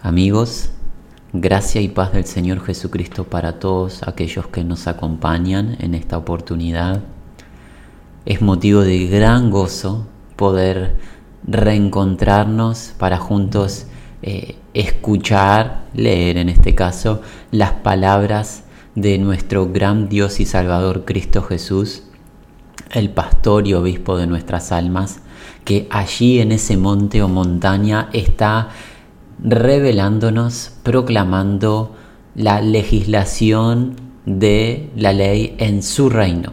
[0.00, 0.70] Amigos,
[1.32, 7.02] gracia y paz del Señor Jesucristo para todos aquellos que nos acompañan en esta oportunidad.
[8.24, 10.06] Es motivo de gran gozo
[10.36, 10.94] poder
[11.44, 13.86] reencontrarnos para juntos
[14.22, 17.20] eh, escuchar, leer en este caso,
[17.50, 18.62] las palabras
[18.94, 22.04] de nuestro gran Dios y Salvador Cristo Jesús,
[22.92, 25.22] el pastor y obispo de nuestras almas,
[25.64, 28.68] que allí en ese monte o montaña está
[29.42, 31.94] revelándonos, proclamando
[32.34, 36.52] la legislación de la ley en su reino.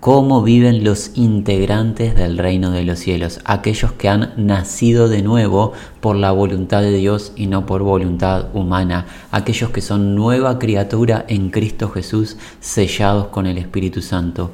[0.00, 5.72] Cómo viven los integrantes del reino de los cielos, aquellos que han nacido de nuevo
[6.00, 11.24] por la voluntad de Dios y no por voluntad humana, aquellos que son nueva criatura
[11.26, 14.52] en Cristo Jesús, sellados con el Espíritu Santo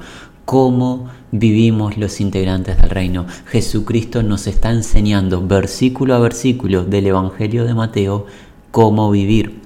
[0.51, 3.25] cómo vivimos los integrantes del reino.
[3.47, 8.25] Jesucristo nos está enseñando versículo a versículo del Evangelio de Mateo
[8.71, 9.61] cómo vivir.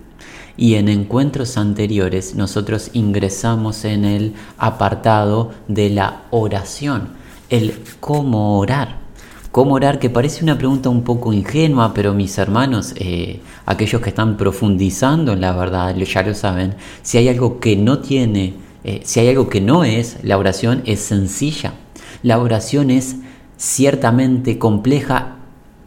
[0.58, 7.10] Y en encuentros anteriores nosotros ingresamos en el apartado de la oración,
[7.50, 9.04] el cómo orar.
[9.52, 10.00] ¿Cómo orar?
[10.00, 15.32] Que parece una pregunta un poco ingenua, pero mis hermanos, eh, aquellos que están profundizando
[15.32, 19.30] en la verdad, ya lo saben, si hay algo que no tiene eh, si hay
[19.30, 21.74] algo que no es, la oración es sencilla.
[22.22, 23.16] La oración es
[23.58, 25.38] ciertamente compleja,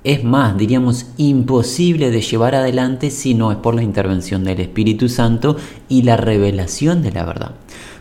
[0.03, 5.09] es más, diríamos, imposible de llevar adelante si no es por la intervención del Espíritu
[5.09, 5.57] Santo
[5.89, 7.53] y la revelación de la verdad.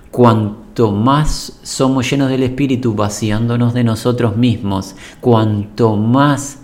[0.09, 6.57] Cuanto más somos llenos del Espíritu vaciándonos de nosotros mismos, cuanto más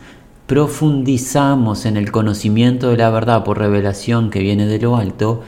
[0.48, 5.44] profundizamos en el conocimiento de la verdad por revelación que viene de lo alto,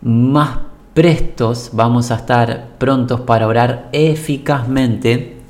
[0.00, 5.42] más prestos, vamos a estar prontos para orar eficazmente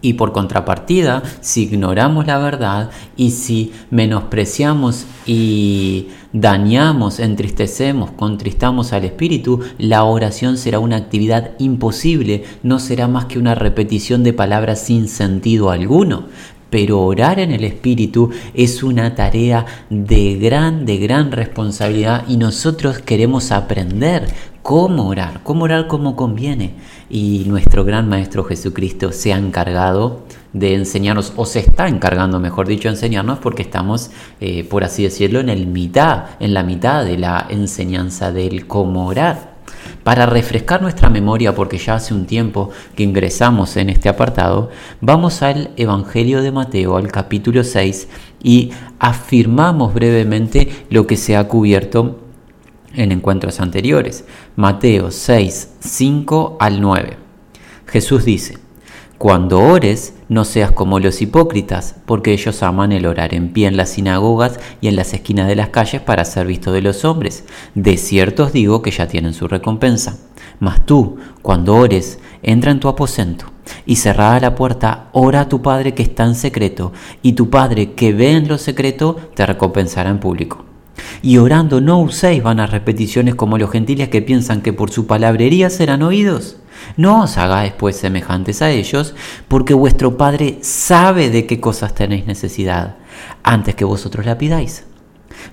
[0.00, 9.04] y por contrapartida, si ignoramos la verdad y si menospreciamos y dañamos, entristecemos, contristamos al
[9.04, 14.80] Espíritu, la oración será una actividad imposible, no será más que una repetición de palabras
[14.80, 16.26] sin sentido alguno.
[16.70, 22.98] Pero orar en el Espíritu es una tarea de gran, de gran responsabilidad y nosotros
[22.98, 24.28] queremos aprender
[24.68, 26.74] cómo orar, cómo orar como conviene.
[27.08, 32.68] Y nuestro gran Maestro Jesucristo se ha encargado de enseñarnos, o se está encargando, mejor
[32.68, 34.10] dicho, enseñarnos, porque estamos,
[34.42, 39.06] eh, por así decirlo, en, el mitad, en la mitad de la enseñanza del cómo
[39.06, 39.54] orar.
[40.04, 44.68] Para refrescar nuestra memoria, porque ya hace un tiempo que ingresamos en este apartado,
[45.00, 48.06] vamos al Evangelio de Mateo, al capítulo 6,
[48.42, 52.27] y afirmamos brevemente lo que se ha cubierto
[52.98, 54.24] en encuentros anteriores.
[54.56, 57.16] Mateo 6, 5 al 9.
[57.86, 58.58] Jesús dice,
[59.16, 63.76] Cuando ores, no seas como los hipócritas, porque ellos aman el orar en pie en
[63.76, 67.44] las sinagogas y en las esquinas de las calles para ser visto de los hombres.
[67.74, 70.18] De cierto os digo que ya tienen su recompensa.
[70.60, 73.46] Mas tú, cuando ores, entra en tu aposento
[73.86, 76.92] y cerrada la puerta, ora a tu Padre que está en secreto,
[77.22, 80.67] y tu Padre que ve en lo secreto te recompensará en público.
[81.22, 85.70] Y orando no uséis vanas repeticiones como los gentiles que piensan que por su palabrería
[85.70, 86.56] serán oídos.
[86.96, 89.14] No os hagáis pues semejantes a ellos,
[89.48, 92.96] porque vuestro Padre sabe de qué cosas tenéis necesidad,
[93.42, 94.84] antes que vosotros la pidáis.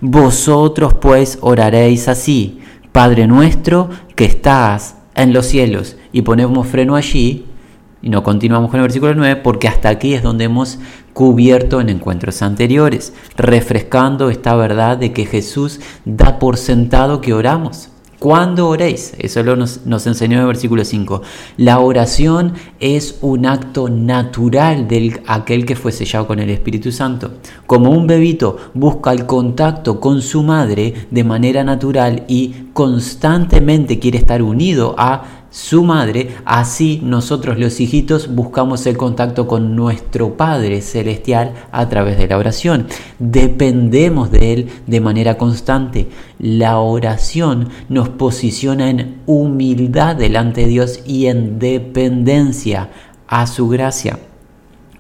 [0.01, 2.61] Vosotros pues oraréis así,
[2.91, 7.45] Padre nuestro que estás en los cielos, y ponemos freno allí,
[8.05, 10.77] y no continuamos con el versículo 9 porque hasta aquí es donde hemos
[11.13, 17.89] cubierto en encuentros anteriores, refrescando esta verdad de que Jesús da por sentado que oramos.
[18.19, 19.15] ¿Cuándo oréis?
[19.17, 21.23] Eso lo nos, enseñó en el versículo 5.
[21.57, 27.33] La oración es un acto natural de aquel que fue sellado con el Espíritu Santo.
[27.65, 34.19] Como un bebito busca el contacto con su madre de manera natural y constantemente quiere
[34.19, 40.81] estar unido a su madre, así nosotros los hijitos buscamos el contacto con nuestro Padre
[40.81, 42.88] Celestial a través de la oración.
[43.19, 46.09] Dependemos de Él de manera constante.
[46.39, 52.89] La oración nos posiciona en humildad delante de Dios y en dependencia
[53.25, 54.19] a su gracia.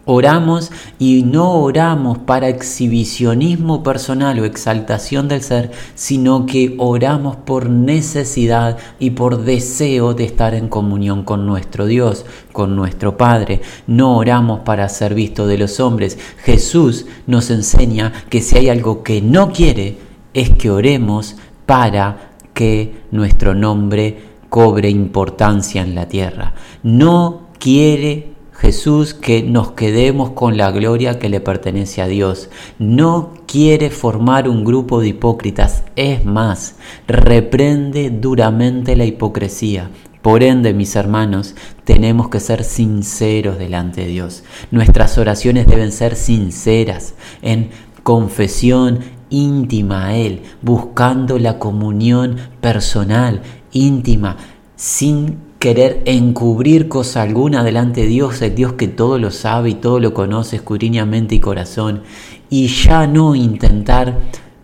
[0.05, 7.71] Oramos y no oramos para exhibicionismo personal o exaltación del ser, sino que oramos por
[7.71, 13.61] necesidad y por deseo de estar en comunión con nuestro Dios, con nuestro Padre.
[13.87, 16.19] No oramos para ser visto de los hombres.
[16.43, 19.97] Jesús nos enseña que si hay algo que no quiere,
[20.35, 21.35] es que oremos
[21.65, 24.19] para que nuestro nombre
[24.49, 26.53] cobre importancia en la tierra.
[26.83, 32.49] No quiere Jesús que nos quedemos con la gloria que le pertenece a Dios.
[32.79, 35.83] No quiere formar un grupo de hipócritas.
[35.95, 36.75] Es más,
[37.05, 39.91] reprende duramente la hipocresía.
[40.21, 41.53] Por ende, mis hermanos,
[41.83, 44.43] tenemos que ser sinceros delante de Dios.
[44.71, 47.69] Nuestras oraciones deben ser sinceras, en
[48.03, 53.41] confesión íntima a Él, buscando la comunión personal,
[53.71, 54.37] íntima,
[54.75, 59.73] sin querer encubrir cosa alguna delante de Dios, el Dios que todo lo sabe y
[59.73, 62.03] todo lo conoce, escudriña mente y corazón,
[62.51, 64.19] y ya no intentar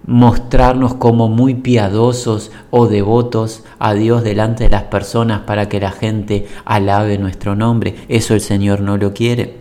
[0.06, 5.90] mostrarnos como muy piadosos o devotos a Dios delante de las personas para que la
[5.90, 7.96] gente alabe nuestro nombre.
[8.08, 9.61] Eso el Señor no lo quiere.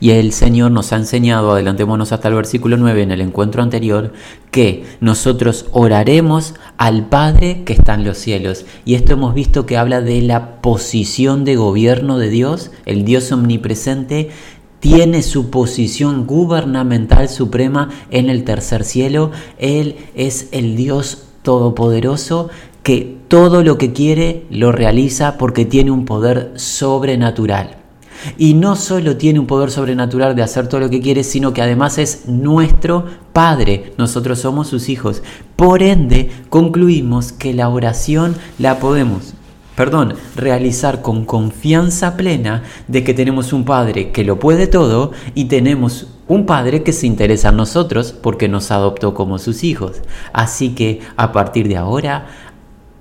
[0.00, 4.12] Y el Señor nos ha enseñado, adelantémonos hasta el versículo 9 en el encuentro anterior,
[4.50, 8.66] que nosotros oraremos al Padre que está en los cielos.
[8.84, 13.32] Y esto hemos visto que habla de la posición de gobierno de Dios, el Dios
[13.32, 14.30] omnipresente
[14.80, 19.30] tiene su posición gubernamental suprema en el tercer cielo.
[19.58, 22.50] Él es el Dios todopoderoso
[22.82, 27.85] que todo lo que quiere lo realiza porque tiene un poder sobrenatural.
[28.36, 31.62] Y no solo tiene un poder sobrenatural de hacer todo lo que quiere, sino que
[31.62, 33.92] además es nuestro Padre.
[33.98, 35.22] Nosotros somos sus hijos.
[35.56, 39.34] Por ende, concluimos que la oración la podemos
[39.76, 45.44] perdón, realizar con confianza plena de que tenemos un Padre que lo puede todo y
[45.44, 50.00] tenemos un Padre que se interesa en nosotros porque nos adoptó como sus hijos.
[50.32, 52.26] Así que a partir de ahora,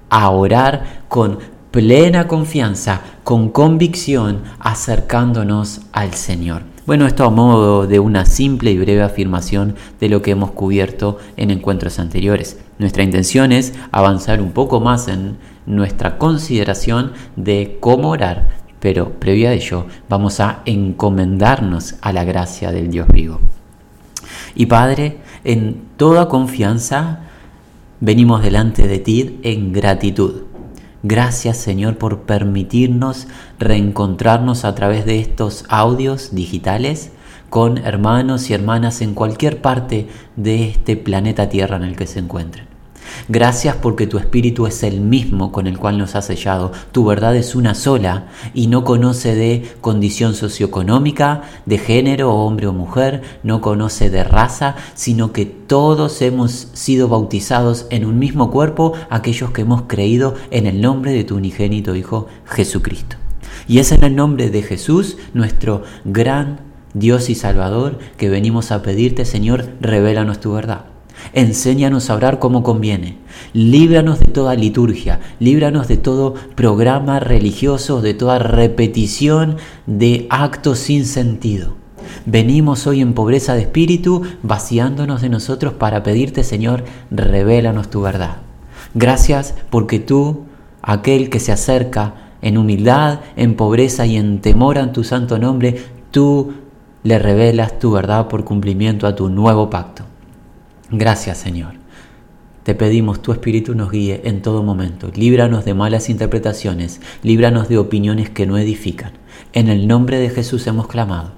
[0.09, 1.39] a orar con
[1.75, 6.61] plena confianza, con convicción, acercándonos al Señor.
[6.85, 11.17] Bueno, esto a modo de una simple y breve afirmación de lo que hemos cubierto
[11.35, 12.59] en encuentros anteriores.
[12.79, 15.35] Nuestra intención es avanzar un poco más en
[15.65, 22.71] nuestra consideración de cómo orar, pero previo a ello vamos a encomendarnos a la gracia
[22.71, 23.41] del Dios vivo.
[24.55, 27.19] Y Padre, en toda confianza
[27.99, 30.44] venimos delante de ti en gratitud
[31.07, 33.27] Gracias Señor por permitirnos
[33.59, 37.11] reencontrarnos a través de estos audios digitales
[37.51, 42.17] con hermanos y hermanas en cualquier parte de este planeta Tierra en el que se
[42.17, 42.74] encuentren.
[43.27, 46.71] Gracias porque tu Espíritu es el mismo con el cual nos has sellado.
[46.91, 52.73] Tu verdad es una sola y no conoce de condición socioeconómica, de género, hombre o
[52.73, 58.93] mujer, no conoce de raza, sino que todos hemos sido bautizados en un mismo cuerpo,
[59.09, 63.17] aquellos que hemos creído en el nombre de tu unigénito Hijo Jesucristo.
[63.67, 66.59] Y es en el nombre de Jesús, nuestro gran
[66.93, 70.94] Dios y Salvador, que venimos a pedirte, Señor, revelanos tu verdad.
[71.33, 73.17] Enséñanos a orar como conviene.
[73.53, 81.05] Líbranos de toda liturgia, líbranos de todo programa religioso, de toda repetición de actos sin
[81.05, 81.75] sentido.
[82.25, 88.37] Venimos hoy en pobreza de espíritu, vaciándonos de nosotros para pedirte, Señor, revélanos tu verdad.
[88.93, 90.43] Gracias porque tú,
[90.81, 95.83] aquel que se acerca en humildad, en pobreza y en temor a tu santo nombre,
[96.11, 96.53] tú
[97.03, 100.03] le revelas tu verdad por cumplimiento a tu nuevo pacto.
[100.91, 101.73] Gracias Señor.
[102.63, 105.11] Te pedimos tu Espíritu nos guíe en todo momento.
[105.13, 109.11] Líbranos de malas interpretaciones, líbranos de opiniones que no edifican.
[109.53, 111.31] En el nombre de Jesús hemos clamado.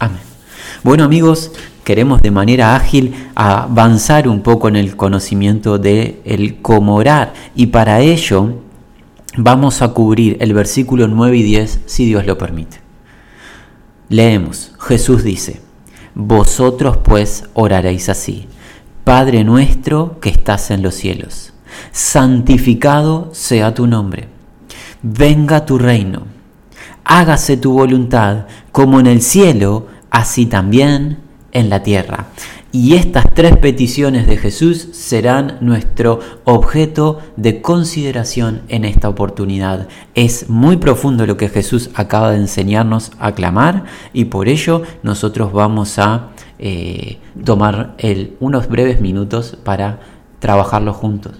[0.00, 0.18] Amén.
[0.82, 1.52] Bueno amigos,
[1.84, 7.66] queremos de manera ágil avanzar un poco en el conocimiento de el cómo orar y
[7.66, 8.62] para ello
[9.36, 12.78] vamos a cubrir el versículo 9 y 10 si Dios lo permite.
[14.08, 15.60] Leemos, Jesús dice,
[16.14, 18.46] Vosotros pues oraréis así.
[19.04, 21.52] Padre nuestro que estás en los cielos,
[21.92, 24.28] santificado sea tu nombre,
[25.02, 26.22] venga tu reino,
[27.04, 31.18] hágase tu voluntad como en el cielo, así también
[31.52, 32.28] en la tierra.
[32.72, 39.86] Y estas tres peticiones de Jesús serán nuestro objeto de consideración en esta oportunidad.
[40.14, 45.52] Es muy profundo lo que Jesús acaba de enseñarnos a clamar y por ello nosotros
[45.52, 50.00] vamos a eh, tomar el, unos breves minutos para
[50.38, 51.32] trabajarlo juntos.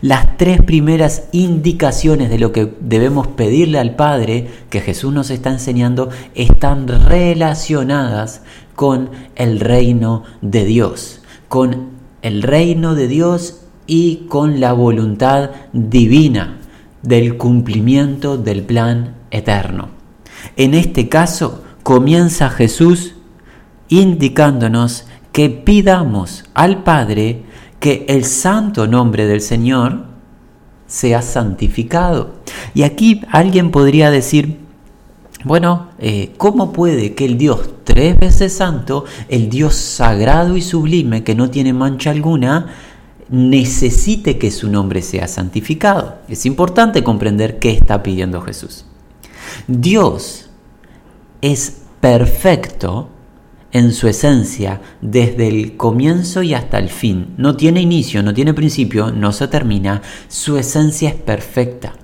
[0.00, 5.50] Las tres primeras indicaciones de lo que debemos pedirle al Padre que Jesús nos está
[5.50, 8.42] enseñando están relacionadas
[8.74, 11.88] con el reino de Dios, con
[12.22, 16.58] el reino de Dios y con la voluntad divina
[17.02, 19.88] del cumplimiento del plan eterno.
[20.56, 23.14] En este caso comienza Jesús
[23.88, 27.42] indicándonos que pidamos al Padre
[27.80, 30.04] que el santo nombre del Señor
[30.86, 32.34] sea santificado.
[32.74, 34.58] Y aquí alguien podría decir,
[35.44, 41.22] bueno, eh, ¿cómo puede que el Dios tres veces santo, el Dios sagrado y sublime,
[41.22, 42.74] que no tiene mancha alguna,
[43.28, 46.16] necesite que su nombre sea santificado?
[46.28, 48.86] Es importante comprender qué está pidiendo Jesús.
[49.68, 50.50] Dios
[51.40, 53.10] es perfecto
[53.72, 57.34] en su esencia desde el comienzo y hasta el fin.
[57.36, 60.02] No tiene inicio, no tiene principio, no se termina.
[60.28, 61.94] Su esencia es perfecta.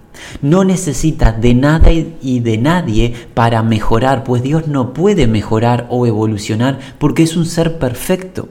[0.42, 6.06] No necesita de nada y de nadie para mejorar, pues Dios no puede mejorar o
[6.06, 8.49] evolucionar porque es un ser perfecto.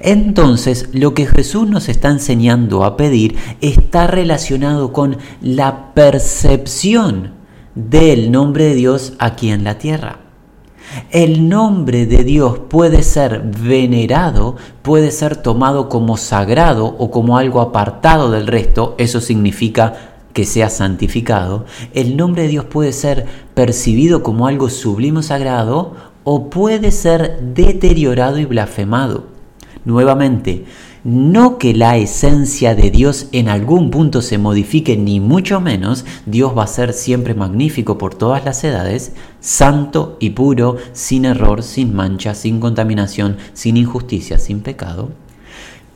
[0.00, 7.32] Entonces, lo que Jesús nos está enseñando a pedir está relacionado con la percepción
[7.74, 10.29] del nombre de Dios aquí en la tierra.
[11.10, 17.60] El nombre de Dios puede ser venerado, puede ser tomado como sagrado o como algo
[17.60, 19.94] apartado del resto, eso significa
[20.32, 25.94] que sea santificado, el nombre de Dios puede ser percibido como algo sublime o sagrado
[26.24, 29.24] o puede ser deteriorado y blasfemado.
[29.84, 30.66] Nuevamente,
[31.04, 36.56] no que la esencia de Dios en algún punto se modifique, ni mucho menos, Dios
[36.56, 41.94] va a ser siempre magnífico por todas las edades, santo y puro, sin error, sin
[41.94, 45.10] mancha, sin contaminación, sin injusticia, sin pecado.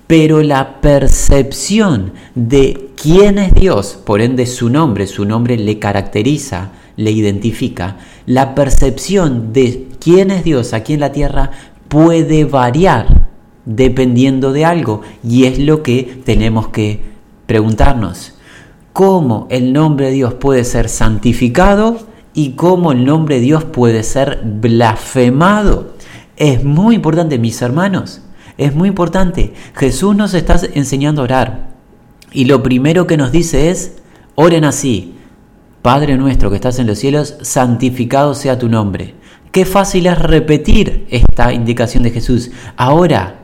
[0.06, 6.70] Pero la percepción de quién es Dios, por ende su nombre, su nombre le caracteriza,
[6.96, 7.96] le identifica,
[8.26, 11.50] la percepción de quién es Dios aquí en la tierra
[11.88, 13.33] puede variar
[13.64, 17.00] dependiendo de algo y es lo que tenemos que
[17.47, 18.35] preguntarnos.
[18.92, 21.99] ¿Cómo el nombre de Dios puede ser santificado
[22.33, 25.94] y cómo el nombre de Dios puede ser blasfemado?
[26.37, 28.23] Es muy importante, mis hermanos.
[28.56, 29.52] Es muy importante.
[29.75, 31.68] Jesús nos está enseñando a orar.
[32.33, 33.97] Y lo primero que nos dice es,
[34.35, 35.14] oren así.
[35.83, 39.14] Padre nuestro que estás en los cielos, santificado sea tu nombre.
[39.52, 42.50] Qué fácil es repetir esta indicación de Jesús.
[42.76, 43.43] Ahora,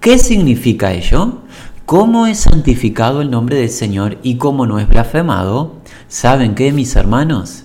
[0.00, 1.38] ¿qué significa ello?
[1.86, 5.76] ¿Cómo es santificado el nombre del Señor y cómo no es blasfemado?
[6.06, 7.64] ¿Saben qué, mis hermanos?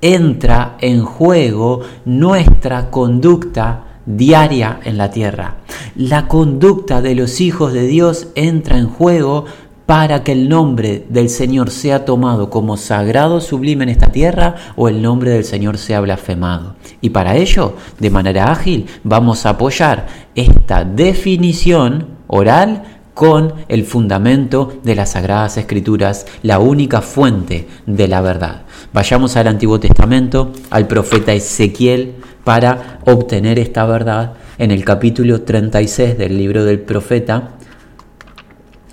[0.00, 5.56] Entra en juego nuestra conducta diaria en la tierra.
[5.96, 9.46] La conducta de los hijos de Dios entra en juego
[9.86, 14.88] para que el nombre del Señor sea tomado como sagrado sublime en esta tierra o
[14.88, 16.76] el nombre del Señor sea blasfemado.
[17.00, 22.82] Y para ello, de manera ágil, vamos a apoyar esta definición oral
[23.14, 28.62] con el fundamento de las Sagradas Escrituras, la única fuente de la verdad.
[28.92, 34.34] Vayamos al Antiguo Testamento, al profeta Ezequiel, para obtener esta verdad.
[34.58, 37.54] En el capítulo 36 del libro del profeta,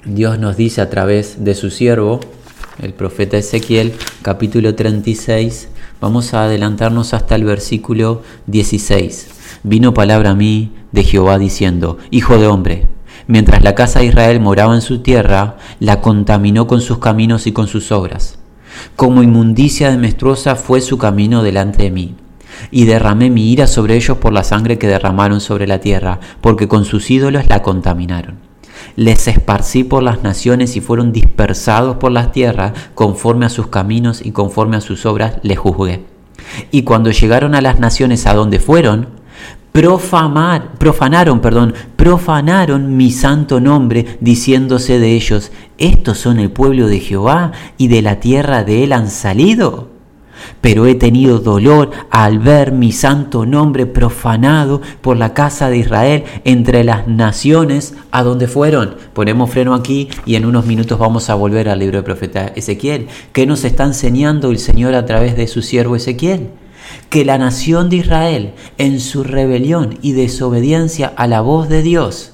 [0.05, 2.21] Dios nos dice a través de su siervo,
[2.81, 3.93] el profeta Ezequiel,
[4.23, 9.27] capítulo 36, vamos a adelantarnos hasta el versículo 16.
[9.61, 12.87] Vino palabra a mí de Jehová diciendo, Hijo de hombre,
[13.27, 17.51] mientras la casa de Israel moraba en su tierra, la contaminó con sus caminos y
[17.51, 18.39] con sus obras.
[18.95, 22.15] Como inmundicia de menstruosa fue su camino delante de mí
[22.71, 26.67] y derramé mi ira sobre ellos por la sangre que derramaron sobre la tierra, porque
[26.67, 28.50] con sus ídolos la contaminaron.
[28.95, 34.21] Les esparcí por las naciones y fueron dispersados por las tierras, conforme a sus caminos
[34.23, 36.05] y conforme a sus obras les juzgué.
[36.71, 39.07] Y cuando llegaron a las naciones a donde fueron,
[39.71, 46.99] profamar, profanaron, perdón, profanaron mi santo nombre, diciéndose de ellos, estos son el pueblo de
[46.99, 49.90] Jehová y de la tierra de él han salido
[50.61, 56.23] pero he tenido dolor al ver mi santo nombre profanado por la casa de Israel
[56.43, 58.95] entre las naciones a donde fueron.
[59.13, 63.07] Ponemos freno aquí y en unos minutos vamos a volver al libro del profeta Ezequiel.
[63.33, 66.49] ¿Qué nos está enseñando el Señor a través de su siervo Ezequiel?
[67.09, 72.33] Que la nación de Israel, en su rebelión y desobediencia a la voz de Dios,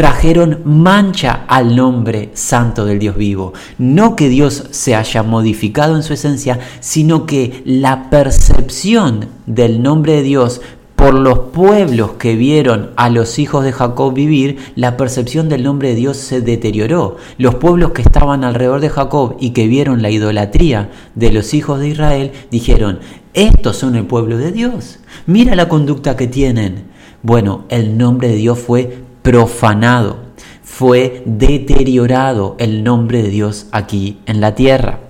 [0.00, 3.52] trajeron mancha al nombre santo del Dios vivo.
[3.76, 10.14] No que Dios se haya modificado en su esencia, sino que la percepción del nombre
[10.14, 10.62] de Dios
[10.96, 15.90] por los pueblos que vieron a los hijos de Jacob vivir, la percepción del nombre
[15.90, 17.18] de Dios se deterioró.
[17.36, 21.78] Los pueblos que estaban alrededor de Jacob y que vieron la idolatría de los hijos
[21.78, 23.00] de Israel, dijeron,
[23.34, 24.98] estos son el pueblo de Dios.
[25.26, 26.84] Mira la conducta que tienen.
[27.22, 30.18] Bueno, el nombre de Dios fue profanado,
[30.62, 35.00] fue deteriorado el nombre de Dios aquí en la tierra.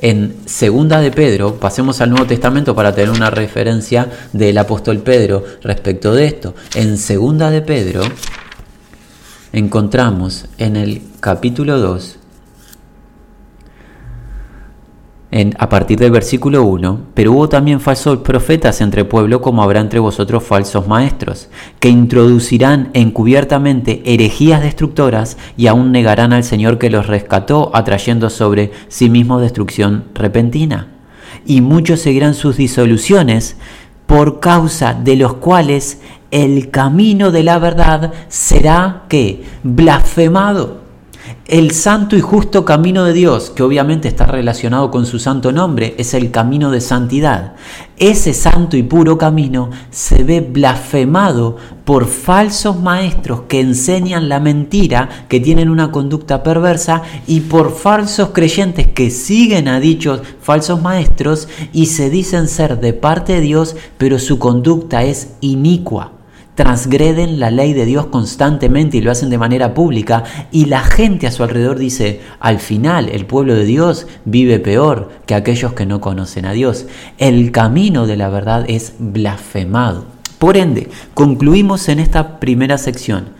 [0.00, 5.44] En Segunda de Pedro, pasemos al Nuevo Testamento para tener una referencia del apóstol Pedro
[5.62, 6.54] respecto de esto.
[6.74, 8.02] En Segunda de Pedro
[9.52, 12.18] encontramos en el capítulo 2
[15.58, 19.98] a partir del versículo 1, pero hubo también falsos profetas entre pueblo como habrá entre
[19.98, 21.48] vosotros falsos maestros,
[21.80, 28.70] que introducirán encubiertamente herejías destructoras y aún negarán al Señor que los rescató, atrayendo sobre
[28.86, 30.92] sí mismos destrucción repentina.
[31.44, 33.56] Y muchos seguirán sus disoluciones,
[34.06, 36.00] por causa de los cuales
[36.30, 40.83] el camino de la verdad será que blasfemado
[41.46, 45.94] el santo y justo camino de Dios, que obviamente está relacionado con su santo nombre,
[45.98, 47.52] es el camino de santidad.
[47.98, 55.26] Ese santo y puro camino se ve blasfemado por falsos maestros que enseñan la mentira,
[55.28, 61.48] que tienen una conducta perversa, y por falsos creyentes que siguen a dichos falsos maestros
[61.74, 66.23] y se dicen ser de parte de Dios, pero su conducta es inicua
[66.54, 71.26] transgreden la ley de Dios constantemente y lo hacen de manera pública y la gente
[71.26, 75.86] a su alrededor dice, al final el pueblo de Dios vive peor que aquellos que
[75.86, 76.86] no conocen a Dios.
[77.18, 80.06] El camino de la verdad es blasfemado.
[80.38, 83.30] Por ende, concluimos en esta primera sección.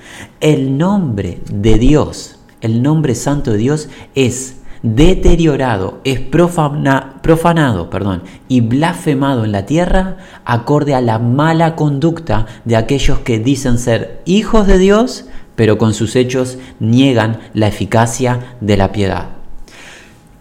[0.40, 8.60] El nombre de Dios, el nombre santo de Dios es deteriorado, es profanado perdón, y
[8.60, 14.66] blasfemado en la tierra acorde a la mala conducta de aquellos que dicen ser hijos
[14.66, 15.24] de Dios,
[15.56, 19.28] pero con sus hechos niegan la eficacia de la piedad.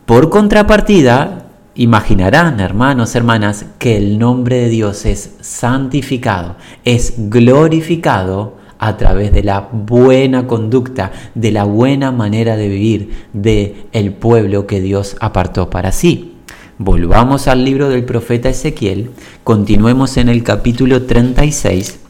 [0.06, 1.46] Por contrapartida,
[1.76, 9.44] imaginarán, hermanos, hermanas, que el nombre de Dios es santificado, es glorificado, a través de
[9.44, 15.70] la buena conducta, de la buena manera de vivir de el pueblo que Dios apartó
[15.70, 16.34] para sí.
[16.78, 19.12] Volvamos al libro del profeta Ezequiel,
[19.46, 22.02] continuemos en el capítulo 36.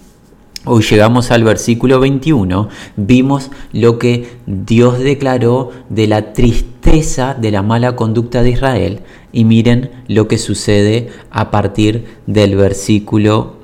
[0.66, 7.62] Hoy llegamos al versículo 21, vimos lo que Dios declaró de la tristeza de la
[7.62, 9.02] mala conducta de Israel
[9.32, 13.58] y miren lo que sucede a partir del versículo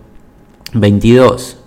[0.73, 1.57] 22.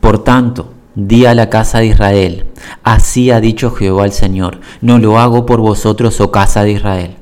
[0.00, 2.46] Por tanto, Di a la casa de Israel,
[2.82, 7.16] así ha dicho Jehová el Señor, no lo hago por vosotros, oh casa de Israel,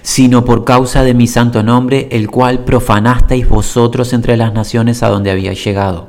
[0.00, 5.08] sino por causa de mi santo nombre, el cual profanasteis vosotros entre las naciones a
[5.08, 6.08] donde habíais llegado.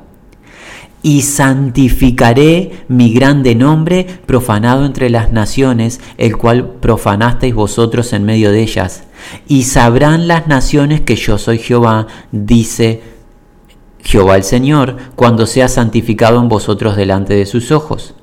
[1.01, 8.53] Y santificaré mi grande nombre profanado entre las naciones, el cual profanasteis vosotros en medio
[8.53, 9.03] de ellas.
[9.45, 13.12] Y sabrán las naciones que yo soy Jehová, dice Jehová
[14.35, 18.13] el Señor, cuando sea santificado en vosotros delante de sus ojos.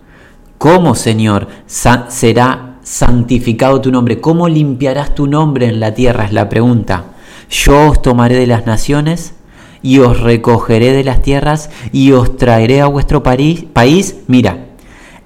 [0.58, 4.20] ¿Cómo, Señor, será santificado tu nombre?
[4.20, 6.26] ¿Cómo limpiarás tu nombre en la tierra?
[6.26, 7.04] Es la pregunta.
[7.48, 9.34] Yo os tomaré de las naciones
[9.82, 14.16] y os recogeré de las tierras y os traeré a vuestro país.
[14.28, 14.66] Mira,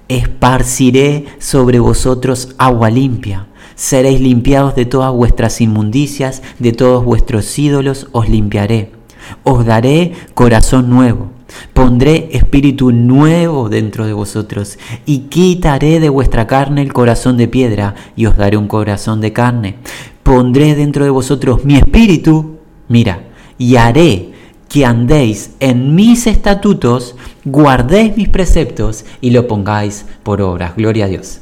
[0.07, 3.47] esparciré sobre vosotros agua limpia.
[3.75, 8.94] Seréis limpiados de todas vuestras inmundicias, de todos vuestros ídolos os limpiaré
[9.43, 11.29] os daré corazón nuevo.
[11.73, 17.95] Pondré espíritu nuevo dentro de vosotros y quitaré de vuestra carne el corazón de piedra
[18.15, 19.75] y os daré un corazón de carne.
[20.23, 22.57] Pondré dentro de vosotros mi espíritu,
[22.87, 23.23] mira,
[23.57, 24.33] y haré
[24.67, 30.75] que andéis en mis estatutos, guardéis mis preceptos y lo pongáis por obras.
[30.75, 31.41] Gloria a Dios.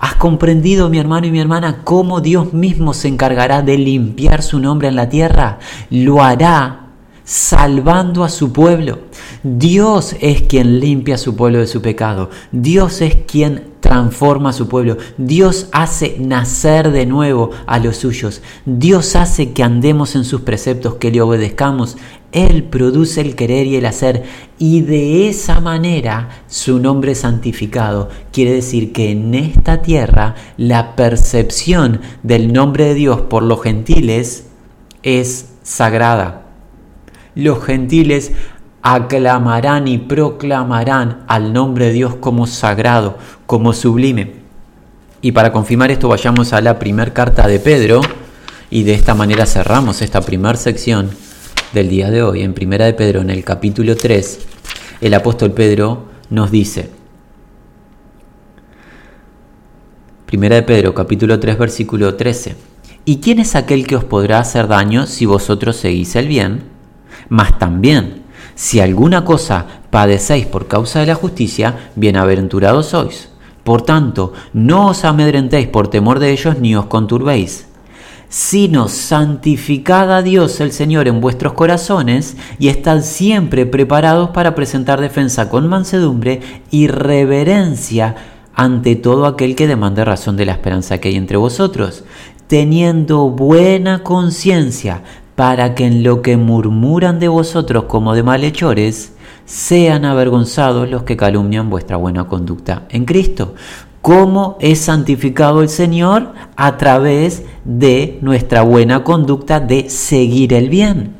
[0.00, 4.60] ¿Has comprendido, mi hermano y mi hermana, cómo Dios mismo se encargará de limpiar su
[4.60, 5.58] nombre en la tierra?
[5.90, 6.81] Lo hará
[7.24, 9.00] salvando a su pueblo.
[9.42, 12.30] Dios es quien limpia a su pueblo de su pecado.
[12.50, 14.96] Dios es quien transforma a su pueblo.
[15.18, 18.40] Dios hace nacer de nuevo a los suyos.
[18.64, 21.96] Dios hace que andemos en sus preceptos, que le obedezcamos.
[22.30, 24.22] Él produce el querer y el hacer
[24.58, 28.08] y de esa manera su nombre santificado.
[28.32, 34.46] Quiere decir que en esta tierra la percepción del nombre de Dios por los gentiles
[35.02, 36.41] es sagrada
[37.34, 38.32] los gentiles
[38.82, 43.16] aclamarán y proclamarán al nombre de Dios como sagrado,
[43.46, 44.42] como sublime.
[45.20, 48.00] Y para confirmar esto vayamos a la primera carta de Pedro
[48.70, 51.10] y de esta manera cerramos esta primera sección
[51.72, 52.42] del día de hoy.
[52.42, 54.40] En primera de Pedro, en el capítulo 3,
[55.00, 56.90] el apóstol Pedro nos dice,
[60.32, 62.56] Primera de Pedro, capítulo 3, versículo 13.
[63.04, 66.71] ¿Y quién es aquel que os podrá hacer daño si vosotros seguís el bien?
[67.28, 68.22] Mas también,
[68.54, 73.28] si alguna cosa padecéis por causa de la justicia, bienaventurados sois.
[73.64, 77.66] Por tanto, no os amedrentéis por temor de ellos ni os conturbéis,
[78.28, 85.00] sino santificad a Dios el Señor en vuestros corazones y estad siempre preparados para presentar
[85.00, 88.16] defensa con mansedumbre y reverencia
[88.54, 92.04] ante todo aquel que demande razón de la esperanza que hay entre vosotros,
[92.46, 95.02] teniendo buena conciencia,
[95.42, 101.16] para que en lo que murmuran de vosotros como de malhechores, sean avergonzados los que
[101.16, 103.56] calumnian vuestra buena conducta en Cristo.
[104.02, 106.32] ¿Cómo es santificado el Señor?
[106.54, 111.16] A través de nuestra buena conducta de seguir el bien.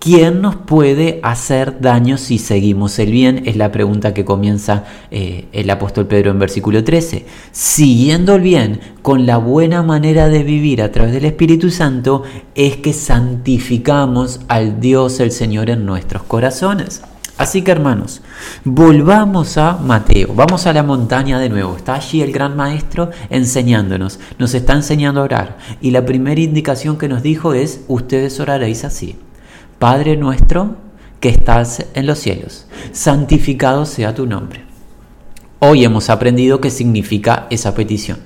[0.00, 3.42] ¿Quién nos puede hacer daño si seguimos el bien?
[3.44, 7.26] Es la pregunta que comienza eh, el apóstol Pedro en versículo 13.
[7.52, 12.22] Siguiendo el bien con la buena manera de vivir a través del Espíritu Santo
[12.54, 17.02] es que santificamos al Dios el Señor en nuestros corazones.
[17.36, 18.22] Así que hermanos,
[18.64, 21.76] volvamos a Mateo, vamos a la montaña de nuevo.
[21.76, 25.58] Está allí el gran maestro enseñándonos, nos está enseñando a orar.
[25.82, 29.16] Y la primera indicación que nos dijo es, ustedes oraréis así.
[29.80, 30.76] Padre nuestro
[31.20, 34.60] que estás en los cielos, santificado sea tu nombre.
[35.58, 38.18] Hoy hemos aprendido qué significa esa petición.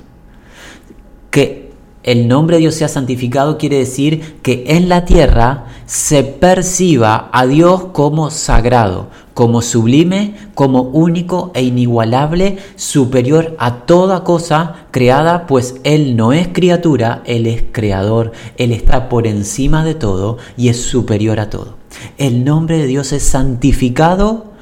[1.31, 1.71] Que
[2.03, 7.47] el nombre de Dios sea santificado quiere decir que en la tierra se perciba a
[7.47, 15.77] Dios como sagrado, como sublime, como único e inigualable, superior a toda cosa creada, pues
[15.85, 20.81] Él no es criatura, Él es creador, Él está por encima de todo y es
[20.81, 21.77] superior a todo.
[22.17, 24.53] El nombre de Dios es santificado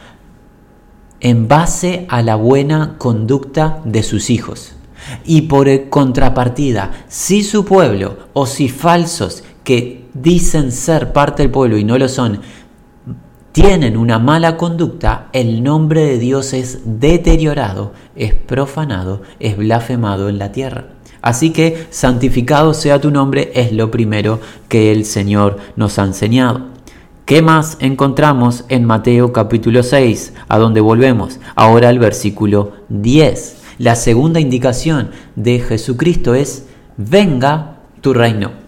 [1.21, 4.73] en base a la buena conducta de sus hijos.
[5.25, 11.77] Y por contrapartida, si su pueblo o si falsos que dicen ser parte del pueblo
[11.77, 12.41] y no lo son,
[13.53, 20.39] tienen una mala conducta, el nombre de Dios es deteriorado, es profanado, es blasfemado en
[20.39, 20.87] la tierra.
[21.21, 26.73] Así que santificado sea tu nombre es lo primero que el Señor nos ha enseñado.
[27.27, 31.39] ¿Qué más encontramos en Mateo capítulo 6, a donde volvemos?
[31.55, 33.59] Ahora al versículo 10.
[33.79, 38.62] La segunda indicación de Jesucristo es, venga tu reino.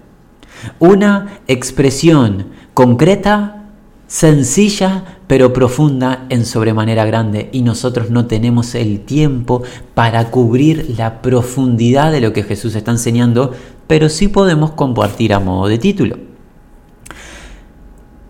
[0.78, 3.64] Una expresión concreta
[4.06, 9.62] sencilla pero profunda en sobremanera grande y nosotros no tenemos el tiempo
[9.94, 13.52] para cubrir la profundidad de lo que Jesús está enseñando,
[13.86, 16.18] pero sí podemos compartir a modo de título.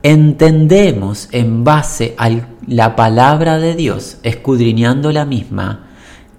[0.03, 2.31] Entendemos en base a
[2.67, 5.87] la palabra de Dios, escudriñando la misma,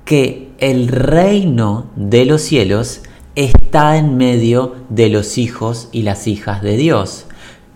[0.05, 3.01] que el reino de los cielos
[3.35, 7.25] está en medio de los hijos y las hijas de Dios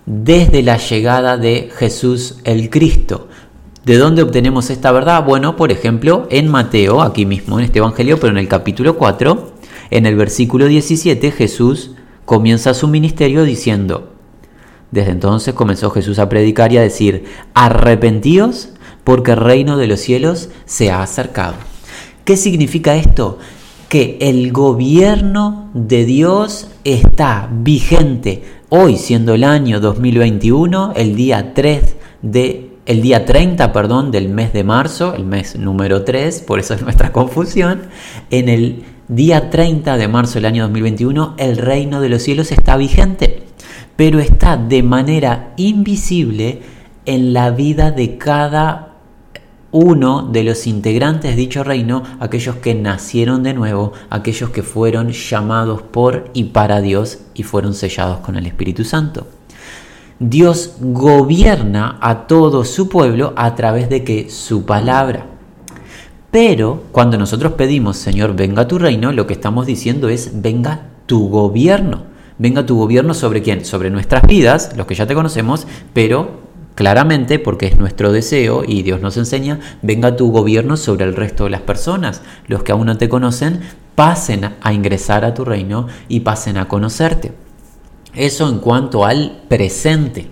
[0.06, 3.28] desde la llegada de Jesús el Cristo.
[3.86, 5.24] ¿De dónde obtenemos esta verdad?
[5.24, 9.54] Bueno, por ejemplo, en Mateo, aquí mismo en este Evangelio, pero en el capítulo 4,
[9.91, 11.91] en el versículo 17, Jesús
[12.26, 14.13] comienza su ministerio diciendo,
[14.91, 18.69] desde entonces comenzó Jesús a predicar y a decir, arrepentíos
[19.04, 21.56] porque el reino de los cielos se ha acercado.
[22.26, 23.38] ¿Qué significa esto?
[23.89, 28.43] Que el gobierno de Dios está vigente.
[28.69, 34.54] Hoy siendo el año 2021, el día 3 de el día 30, perdón, del mes
[34.54, 37.82] de marzo, el mes número 3, por eso es nuestra confusión,
[38.30, 42.78] en el día 30 de marzo del año 2021 el reino de los cielos está
[42.78, 43.43] vigente,
[43.95, 46.62] pero está de manera invisible
[47.06, 48.88] en la vida de cada
[49.71, 55.12] uno de los integrantes de dicho reino, aquellos que nacieron de nuevo, aquellos que fueron
[55.12, 59.27] llamados por y para Dios y fueron sellados con el Espíritu Santo.
[60.19, 65.27] Dios gobierna a todo su pueblo a través de que su palabra.
[66.32, 71.29] Pero cuando nosotros pedimos, Señor, venga tu reino, lo que estamos diciendo es, venga tu
[71.29, 72.03] gobierno.
[72.38, 73.65] Venga tu gobierno sobre quién?
[73.65, 76.48] Sobre nuestras vidas, los que ya te conocemos, pero
[76.80, 81.44] claramente, porque es nuestro deseo y Dios nos enseña, venga tu gobierno sobre el resto
[81.44, 82.22] de las personas.
[82.48, 83.60] Los que aún no te conocen,
[83.96, 87.34] pasen a ingresar a tu reino y pasen a conocerte.
[88.15, 90.30] Eso en cuanto al presente.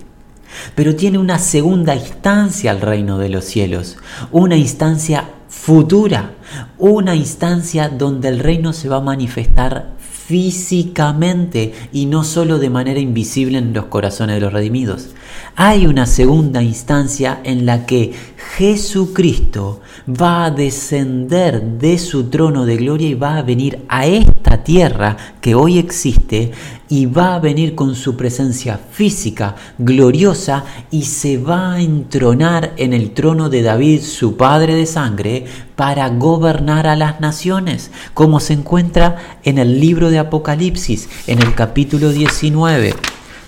[0.73, 3.97] Pero tiene una segunda instancia al reino de los cielos,
[4.31, 6.35] una instancia futura,
[6.77, 13.01] una instancia donde el reino se va a manifestar físicamente y no solo de manera
[13.01, 15.09] invisible en los corazones de los redimidos.
[15.59, 18.13] Hay una segunda instancia en la que
[18.57, 24.63] Jesucristo va a descender de su trono de gloria y va a venir a esta
[24.63, 26.51] tierra que hoy existe
[26.89, 32.93] y va a venir con su presencia física gloriosa y se va a entronar en
[32.93, 38.53] el trono de David, su padre de sangre, para gobernar a las naciones, como se
[38.53, 42.93] encuentra en el libro de Apocalipsis, en el capítulo 19,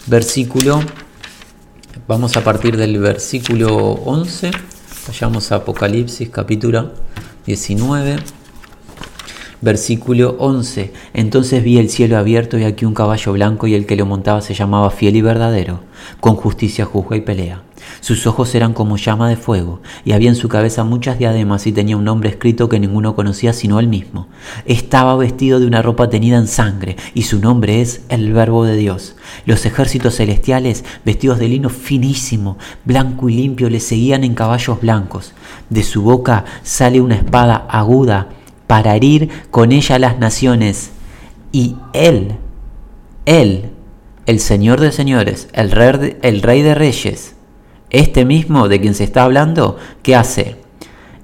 [0.07, 0.81] versículo,
[2.09, 4.49] vamos a partir del versículo 11,
[5.05, 6.91] vayamos a Apocalipsis capítulo
[7.45, 8.15] 19,
[9.61, 10.91] Versículo 11.
[11.13, 14.41] Entonces vi el cielo abierto y aquí un caballo blanco y el que lo montaba
[14.41, 15.81] se llamaba fiel y verdadero.
[16.19, 17.61] Con justicia juzga y pelea.
[18.01, 21.71] Sus ojos eran como llama de fuego y había en su cabeza muchas diademas y
[21.71, 24.27] tenía un nombre escrito que ninguno conocía sino él mismo.
[24.65, 28.75] Estaba vestido de una ropa tenida en sangre y su nombre es el Verbo de
[28.75, 29.15] Dios.
[29.45, 35.33] Los ejércitos celestiales, vestidos de lino finísimo, blanco y limpio, le seguían en caballos blancos.
[35.69, 38.29] De su boca sale una espada aguda
[38.67, 40.91] para herir con ella a las naciones.
[41.51, 42.37] Y Él,
[43.25, 43.71] Él,
[44.25, 47.35] el Señor de señores, el rey el rey de reyes,
[47.89, 50.57] este mismo de quien se está hablando, ¿qué hace?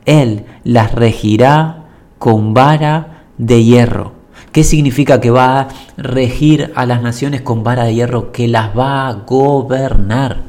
[0.06, 1.86] Él las regirá
[2.20, 4.14] con vara de hierro.
[4.52, 8.32] ¿Qué significa que va a regir a las naciones con vara de hierro?
[8.32, 10.44] Que las va a gobernar.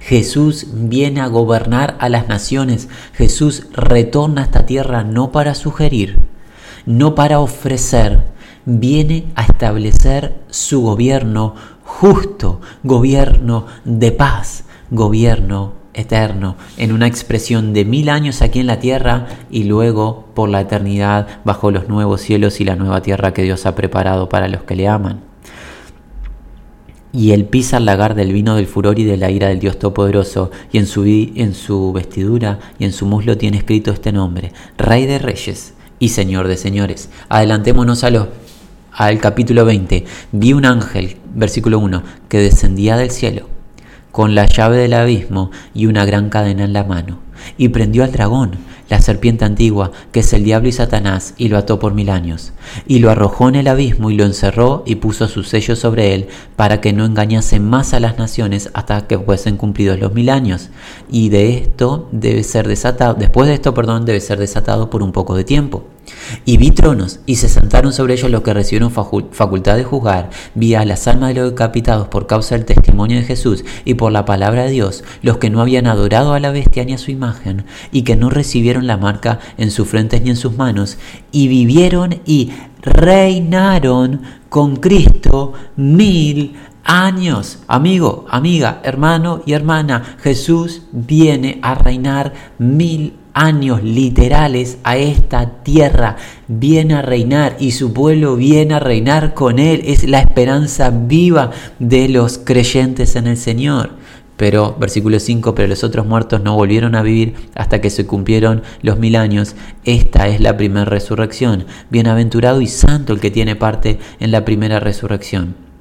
[0.00, 2.88] Jesús viene a gobernar a las naciones.
[3.12, 6.18] Jesús retorna a esta tierra no para sugerir,
[6.84, 8.24] no para ofrecer,
[8.64, 17.84] viene a establecer su gobierno justo, gobierno de paz, gobierno eterno, en una expresión de
[17.84, 22.60] mil años aquí en la tierra y luego por la eternidad bajo los nuevos cielos
[22.60, 25.32] y la nueva tierra que Dios ha preparado para los que le aman
[27.12, 29.78] y él pisa el lagar del vino del furor y de la ira del Dios
[29.78, 34.52] Todopoderoso, y en su, en su vestidura y en su muslo tiene escrito este nombre,
[34.78, 37.10] Rey de Reyes y Señor de Señores.
[37.28, 38.28] Adelantémonos a
[38.92, 40.04] al capítulo 20.
[40.32, 43.46] Vi un ángel, versículo 1, que descendía del cielo,
[44.12, 47.18] con la llave del abismo y una gran cadena en la mano,
[47.58, 48.52] y prendió al dragón
[48.88, 52.52] la serpiente antigua, que es el diablo y Satanás, y lo ató por mil años,
[52.86, 56.28] y lo arrojó en el abismo y lo encerró y puso su sello sobre él,
[56.56, 60.68] para que no engañase más a las naciones hasta que fuesen cumplidos los mil años.
[61.10, 65.12] Y de esto debe ser desatado, después de esto, perdón, debe ser desatado por un
[65.12, 65.84] poco de tiempo.
[66.44, 70.30] Y vi tronos, y se sentaron sobre ellos los que recibieron facultad de juzgar.
[70.54, 74.12] Vi a las almas de los decapitados por causa del testimonio de Jesús y por
[74.12, 77.10] la palabra de Dios, los que no habían adorado a la bestia ni a su
[77.10, 80.98] imagen, y que no recibieron la marca en sus frentes ni en sus manos,
[81.30, 87.60] y vivieron y reinaron con Cristo mil años.
[87.68, 93.21] Amigo, amiga, hermano y hermana, Jesús viene a reinar mil años
[93.82, 96.16] literales a esta tierra,
[96.48, 99.82] viene a reinar y su pueblo viene a reinar con él.
[99.84, 103.90] Es la esperanza viva de los creyentes en el Señor.
[104.36, 108.62] Pero, versículo 5, pero los otros muertos no volvieron a vivir hasta que se cumplieron
[108.80, 109.54] los mil años.
[109.84, 111.66] Esta es la primera resurrección.
[111.90, 115.71] Bienaventurado y santo el que tiene parte en la primera resurrección.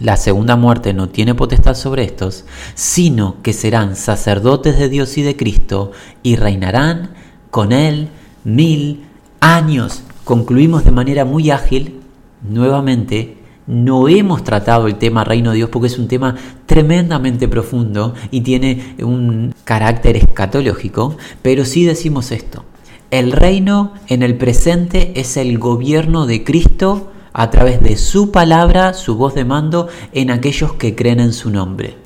[0.00, 5.22] La segunda muerte no tiene potestad sobre estos, sino que serán sacerdotes de Dios y
[5.22, 7.10] de Cristo y reinarán
[7.50, 8.08] con Él
[8.42, 9.04] mil
[9.40, 10.02] años.
[10.24, 12.00] Concluimos de manera muy ágil,
[12.48, 13.36] nuevamente,
[13.66, 16.34] no hemos tratado el tema reino de Dios porque es un tema
[16.64, 22.64] tremendamente profundo y tiene un carácter escatológico, pero sí decimos esto.
[23.10, 28.94] El reino en el presente es el gobierno de Cristo a través de su palabra,
[28.94, 31.96] su voz de mando en aquellos que creen en su nombre.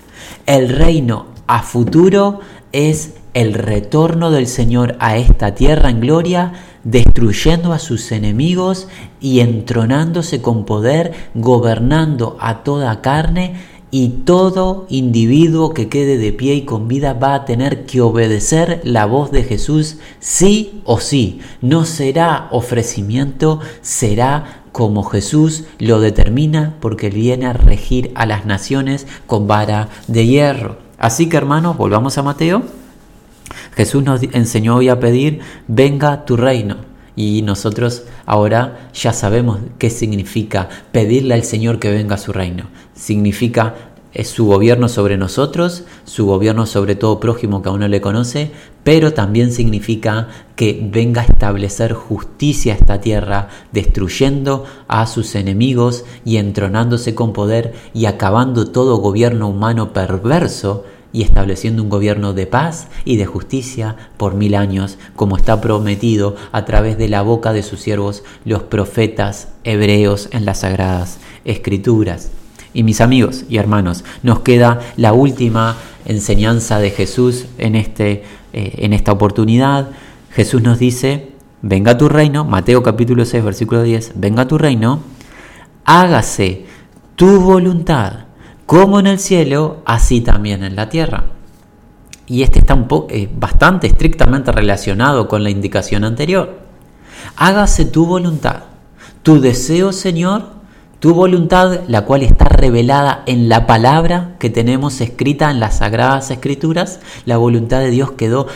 [0.46, 2.40] El reino a futuro
[2.72, 6.52] es el retorno del Señor a esta tierra en gloria,
[6.84, 8.88] destruyendo a sus enemigos
[9.20, 13.54] y entronándose con poder, gobernando a toda carne
[13.90, 18.80] y todo individuo que quede de pie y con vida va a tener que obedecer
[18.82, 21.40] la voz de Jesús sí o sí.
[21.60, 29.06] No será ofrecimiento, será como Jesús lo determina porque viene a regir a las naciones
[29.28, 30.78] con vara de hierro.
[30.98, 32.64] Así que hermanos, volvamos a Mateo.
[33.76, 36.78] Jesús nos enseñó hoy a pedir, venga tu reino.
[37.14, 42.64] Y nosotros ahora ya sabemos qué significa pedirle al Señor que venga a su reino.
[42.94, 43.76] Significa
[44.14, 48.52] es su gobierno sobre nosotros, su gobierno sobre todo prójimo que aún no le conoce,
[48.84, 56.04] pero también significa que venga a establecer justicia a esta tierra, destruyendo a sus enemigos
[56.24, 62.46] y entronándose con poder y acabando todo gobierno humano perverso y estableciendo un gobierno de
[62.46, 67.52] paz y de justicia por mil años, como está prometido a través de la boca
[67.52, 72.30] de sus siervos los profetas hebreos en las sagradas escrituras.
[72.74, 78.74] Y mis amigos y hermanos, nos queda la última enseñanza de Jesús en, este, eh,
[78.78, 79.90] en esta oportunidad.
[80.32, 81.32] Jesús nos dice,
[81.62, 85.00] venga tu reino, Mateo capítulo 6, versículo 10, venga tu reino,
[85.84, 86.66] hágase
[87.14, 88.24] tu voluntad,
[88.66, 91.26] como en el cielo, así también en la tierra.
[92.26, 96.58] Y este está un eh, bastante estrictamente relacionado con la indicación anterior.
[97.36, 98.64] Hágase tu voluntad.
[99.22, 100.53] Tu deseo, Señor,
[101.04, 106.30] tu voluntad, la cual está revelada en la palabra que tenemos escrita en las sagradas
[106.30, 108.46] escrituras, la voluntad de Dios quedó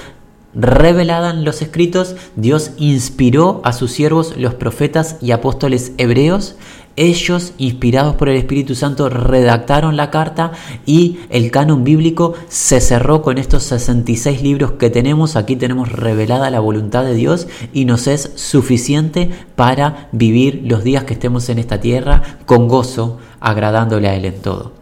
[0.54, 6.56] revelada en los escritos, Dios inspiró a sus siervos, los profetas y apóstoles hebreos.
[7.00, 10.50] Ellos, inspirados por el Espíritu Santo, redactaron la carta
[10.84, 15.36] y el canon bíblico se cerró con estos 66 libros que tenemos.
[15.36, 21.04] Aquí tenemos revelada la voluntad de Dios y nos es suficiente para vivir los días
[21.04, 24.72] que estemos en esta tierra con gozo, agradándole a Él en todo.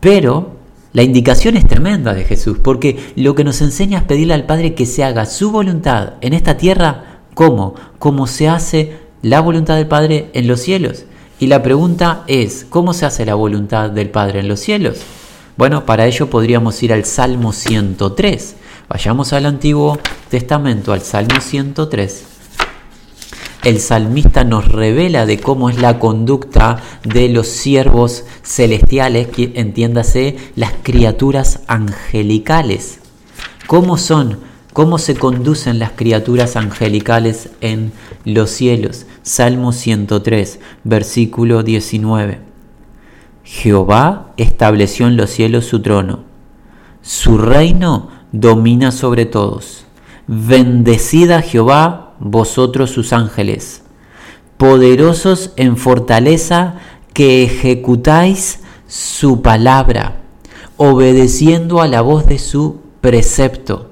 [0.00, 0.56] Pero
[0.94, 4.74] la indicación es tremenda de Jesús, porque lo que nos enseña es pedirle al Padre
[4.74, 7.74] que se haga su voluntad en esta tierra, ¿cómo?
[7.98, 11.04] Como se hace la voluntad del Padre en los cielos.
[11.40, 15.00] Y la pregunta es, ¿cómo se hace la voluntad del Padre en los cielos?
[15.56, 18.56] Bueno, para ello podríamos ir al Salmo 103.
[18.88, 19.98] Vayamos al Antiguo
[20.28, 22.30] Testamento, al Salmo 103
[23.62, 30.36] el salmista nos revela de cómo es la conducta de los siervos celestiales, que entiéndase
[30.56, 33.00] las criaturas angelicales.
[33.66, 34.38] ¿Cómo son?
[34.72, 37.92] ¿Cómo se conducen las criaturas angelicales en
[38.24, 39.04] los cielos?
[39.22, 42.40] Salmo 103, versículo 19.
[43.44, 46.20] Jehová estableció en los cielos su trono.
[47.02, 49.84] Su reino domina sobre todos.
[50.26, 53.82] Bendecida Jehová vosotros sus ángeles,
[54.56, 56.76] poderosos en fortaleza
[57.12, 60.20] que ejecutáis su palabra,
[60.76, 63.89] obedeciendo a la voz de su precepto.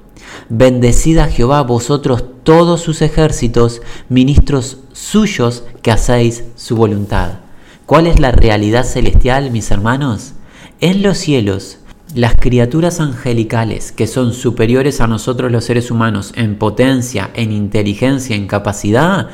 [0.51, 7.41] Bendecida Jehová vosotros todos sus ejércitos, ministros suyos que hacéis su voluntad.
[7.85, 10.33] ¿Cuál es la realidad celestial, mis hermanos?
[10.81, 11.79] En los cielos
[12.15, 18.35] las criaturas angelicales, que son superiores a nosotros los seres humanos en potencia, en inteligencia,
[18.35, 19.29] en capacidad,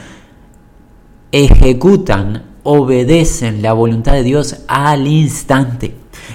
[1.30, 5.94] ejecutan, obedecen la voluntad de Dios al instante.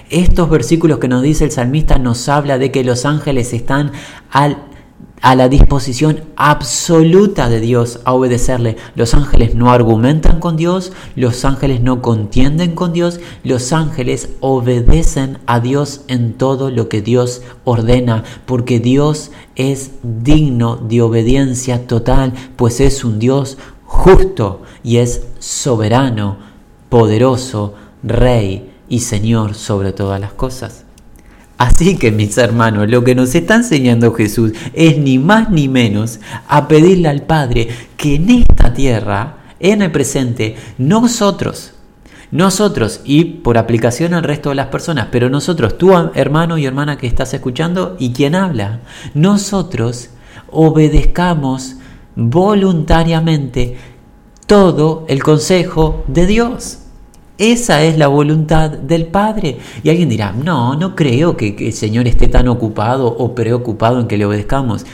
[0.09, 3.91] Estos versículos que nos dice el salmista nos habla de que los ángeles están
[4.31, 4.68] al
[5.21, 8.77] a la disposición absoluta de Dios a obedecerle.
[8.95, 15.39] Los ángeles no argumentan con Dios, los ángeles no contienden con Dios, los ángeles obedecen
[15.45, 22.33] a Dios en todo lo que Dios ordena, porque Dios es digno de obediencia total,
[22.55, 26.37] pues es un Dios justo y es soberano,
[26.89, 30.85] poderoso, rey y Señor sobre todas las cosas.
[31.59, 36.21] Así que mis hermanos, lo que nos está enseñando Jesús es ni más ni menos
[36.47, 37.67] a pedirle al Padre
[37.97, 41.73] que en esta tierra, en el presente, nosotros,
[42.31, 46.97] nosotros y por aplicación al resto de las personas, pero nosotros, tú hermano y hermana
[46.97, 48.79] que estás escuchando y quien habla,
[49.13, 50.11] nosotros
[50.51, 51.75] obedezcamos
[52.15, 53.75] voluntariamente
[54.45, 56.79] todo el consejo de Dios.
[57.39, 59.59] Esa es la voluntad del Padre.
[59.81, 64.07] Y alguien dirá, no, no creo que, el Señor esté tan ocupado o preocupado en
[64.07, 64.85] que le obedezcamos.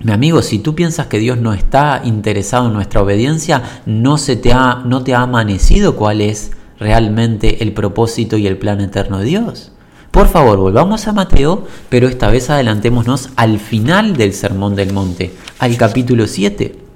[0.00, 4.36] Mi amigo, si tú piensas que Dios no está interesado en nuestra obediencia, no, se
[4.36, 9.18] te ha, no te ha amanecido cuál es realmente el propósito y el plan eterno
[9.18, 9.72] de Dios.
[10.12, 15.32] Por favor, volvamos a Mateo, pero esta vez adelantémonos al final del Sermón del Monte,
[15.58, 16.87] al capítulo 7.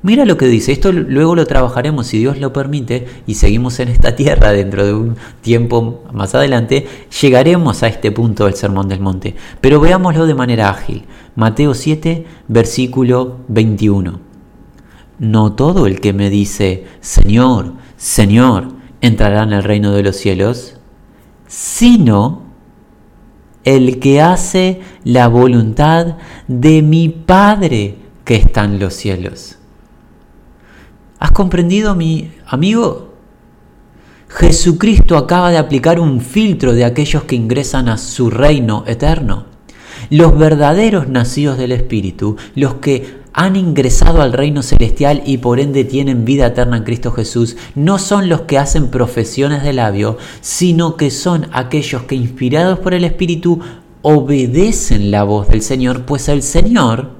[0.00, 3.88] Mira lo que dice, esto luego lo trabajaremos si Dios lo permite y seguimos en
[3.88, 6.86] esta tierra dentro de un tiempo más adelante,
[7.20, 9.34] llegaremos a este punto del Sermón del Monte.
[9.60, 11.04] Pero veámoslo de manera ágil.
[11.34, 14.20] Mateo 7, versículo 21.
[15.18, 18.68] No todo el que me dice, Señor, Señor,
[19.00, 20.76] entrará en el reino de los cielos,
[21.48, 22.42] sino
[23.64, 29.58] el que hace la voluntad de mi Padre que está en los cielos.
[31.18, 33.08] ¿Has comprendido, mi amigo?
[34.28, 39.46] Jesucristo acaba de aplicar un filtro de aquellos que ingresan a su reino eterno.
[40.10, 45.84] Los verdaderos nacidos del Espíritu, los que han ingresado al reino celestial y por ende
[45.84, 50.96] tienen vida eterna en Cristo Jesús, no son los que hacen profesiones de labio, sino
[50.96, 53.60] que son aquellos que inspirados por el Espíritu
[54.02, 57.10] obedecen la voz del Señor, pues el Señor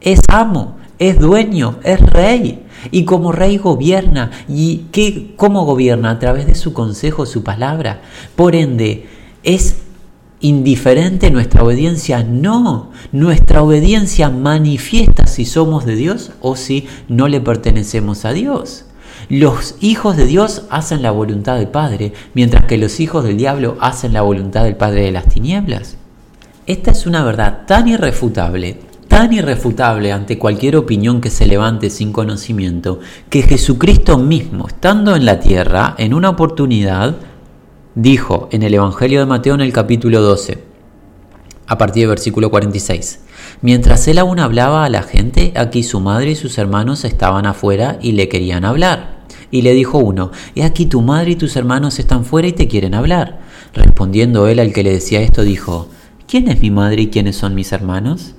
[0.00, 2.63] es amo, es dueño, es rey.
[2.90, 4.30] Y como rey gobierna.
[4.48, 6.10] ¿Y qué, cómo gobierna?
[6.10, 8.02] A través de su consejo, su palabra.
[8.36, 9.06] Por ende,
[9.42, 9.76] ¿es
[10.40, 12.22] indiferente nuestra obediencia?
[12.22, 12.90] No.
[13.12, 18.84] Nuestra obediencia manifiesta si somos de Dios o si no le pertenecemos a Dios.
[19.28, 23.76] Los hijos de Dios hacen la voluntad del Padre, mientras que los hijos del diablo
[23.80, 25.96] hacen la voluntad del Padre de las tinieblas.
[26.66, 28.78] Esta es una verdad tan irrefutable,
[29.14, 32.98] tan irrefutable ante cualquier opinión que se levante sin conocimiento,
[33.30, 37.14] que Jesucristo mismo, estando en la tierra, en una oportunidad,
[37.94, 40.64] dijo en el Evangelio de Mateo en el capítulo 12,
[41.68, 43.20] a partir del versículo 46,
[43.62, 48.00] Mientras él aún hablaba a la gente, aquí su madre y sus hermanos estaban afuera
[48.02, 49.26] y le querían hablar.
[49.52, 52.66] Y le dijo uno, He aquí tu madre y tus hermanos están fuera y te
[52.66, 53.38] quieren hablar.
[53.74, 55.88] Respondiendo él al que le decía esto, dijo,
[56.26, 58.34] ¿quién es mi madre y quiénes son mis hermanos?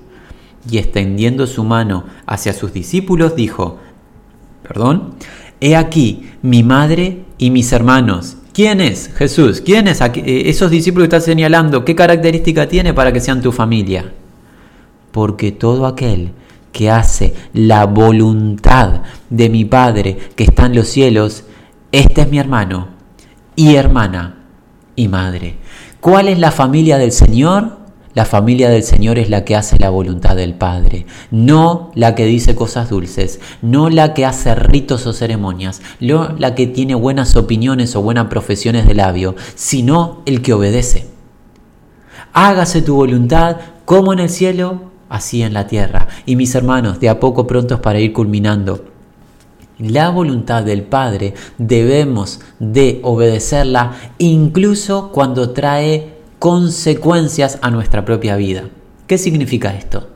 [0.69, 3.79] Y extendiendo su mano hacia sus discípulos, dijo,
[4.63, 5.15] perdón,
[5.61, 8.37] He aquí mi madre y mis hermanos.
[8.53, 9.61] ¿Quién es Jesús?
[9.61, 11.85] ¿Quién es eh, esos discípulos que estás señalando?
[11.85, 14.11] ¿Qué característica tiene para que sean tu familia?
[15.15, 16.33] porque todo aquel
[16.73, 21.45] que hace la voluntad de mi Padre que está en los cielos,
[21.93, 22.89] este es mi hermano
[23.55, 24.43] y hermana
[24.93, 25.55] y madre.
[26.01, 27.77] ¿Cuál es la familia del Señor?
[28.15, 32.25] La familia del Señor es la que hace la voluntad del Padre, no la que
[32.25, 37.35] dice cosas dulces, no la que hace ritos o ceremonias, no la que tiene buenas
[37.35, 41.09] opiniones o buenas profesiones de labio, sino el que obedece.
[42.31, 46.07] Hágase tu voluntad como en el cielo, así en la tierra.
[46.25, 48.85] Y mis hermanos, de a poco prontos para ir culminando.
[49.77, 56.14] La voluntad del Padre debemos de obedecerla incluso cuando trae
[56.45, 58.69] consecuencias a nuestra propia vida.
[59.07, 60.11] ¿Qué significa esto?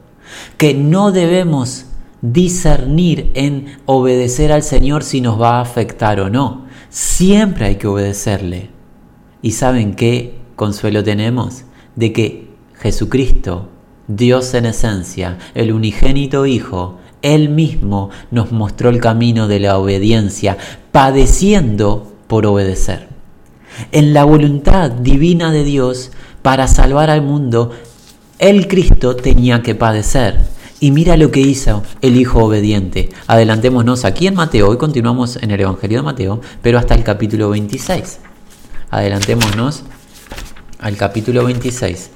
[0.57, 1.87] Que no debemos
[2.21, 6.67] discernir en obedecer al Señor si nos va a afectar o no.
[6.91, 8.69] Siempre hay que obedecerle.
[9.41, 11.63] ¿Y saben qué consuelo tenemos?
[11.95, 13.69] De que Jesucristo
[14.07, 20.59] Dios en esencia, el unigénito Hijo, Él mismo nos mostró el camino de la obediencia,
[20.91, 23.08] padeciendo por obedecer.
[23.91, 26.11] En la voluntad divina de Dios,
[26.41, 27.71] para salvar al mundo,
[28.37, 30.39] el Cristo tenía que padecer.
[30.79, 33.09] Y mira lo que hizo el Hijo obediente.
[33.27, 37.49] Adelantémonos aquí en Mateo, hoy continuamos en el Evangelio de Mateo, pero hasta el capítulo
[37.49, 38.19] 26.
[38.89, 39.83] Adelantémonos
[40.79, 42.11] al capítulo 26.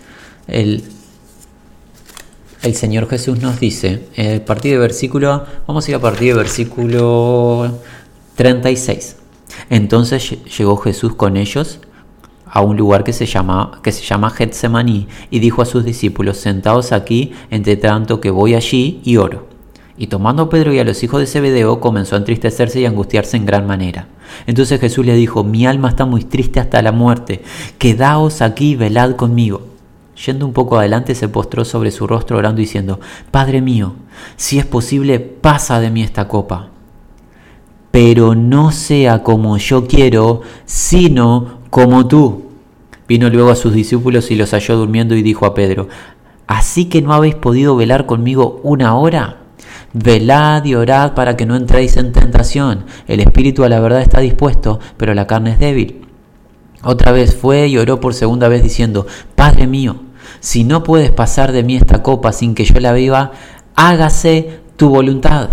[0.47, 0.84] El
[2.64, 6.30] el Señor Jesús nos dice, eh, a partir de versículo, vamos a ir a partir
[6.30, 7.78] de versículo
[8.36, 9.18] 36.
[9.70, 11.80] Entonces llegó Jesús con ellos
[12.45, 16.38] a un lugar que se llama, que se llama Getsemaní y dijo a sus discípulos,
[16.38, 19.47] sentados aquí, entre tanto que voy allí y oro.
[19.97, 23.38] Y tomando a Pedro y a los hijos de Zebedeo, comenzó a entristecerse y angustiarse
[23.38, 24.07] en gran manera.
[24.47, 27.43] Entonces Jesús le dijo, mi alma está muy triste hasta la muerte,
[27.78, 29.61] quedaos aquí y velad conmigo.
[30.26, 32.99] Yendo un poco adelante se postró sobre su rostro orando diciendo,
[33.32, 33.95] Padre mío,
[34.36, 36.70] si es posible, pasa de mí esta copa.
[37.94, 42.46] Pero no sea como yo quiero, sino como tú.
[43.08, 45.89] Vino luego a sus discípulos y los halló durmiendo y dijo a Pedro,
[46.48, 49.44] ¿así que no habéis podido velar conmigo una hora?
[49.94, 52.86] Velad y orad para que no entréis en tentación.
[53.08, 56.08] El espíritu a la verdad está dispuesto, pero la carne es débil.
[56.84, 59.98] Otra vez fue y oró por segunda vez diciendo, Padre mío,
[60.39, 63.34] si no puedes pasar de mí esta copa sin que yo la viva,
[63.76, 65.52] hágase tu voluntad.